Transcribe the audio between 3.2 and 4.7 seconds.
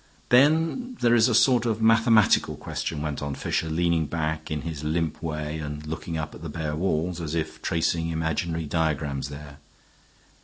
on Fisher, leaning back in